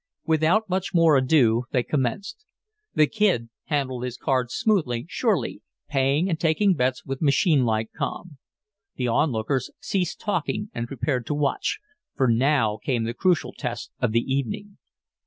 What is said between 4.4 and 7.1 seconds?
smoothly, surely, paying and taking bets